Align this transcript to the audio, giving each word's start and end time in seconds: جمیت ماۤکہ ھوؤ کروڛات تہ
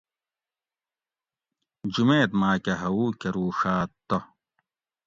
جمیت 1.93 2.31
ماۤکہ 2.39 2.73
ھوؤ 2.81 3.03
کروڛات 3.21 3.89
تہ 4.07 4.17